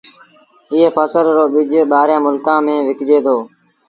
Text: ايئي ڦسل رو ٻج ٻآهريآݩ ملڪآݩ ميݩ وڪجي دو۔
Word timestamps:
ايئي 0.73 0.87
ڦسل 0.95 1.25
رو 1.37 1.45
ٻج 1.53 1.71
ٻآهريآݩ 1.91 2.23
ملڪآݩ 2.25 2.63
ميݩ 2.65 2.85
وڪجي 2.87 3.17
دو۔ 3.25 3.37